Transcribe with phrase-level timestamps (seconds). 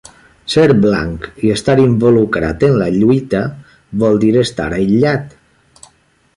[0.51, 3.45] Ser blanc i estar involucrat en la lluita
[4.05, 5.41] vol dir estar aïllat.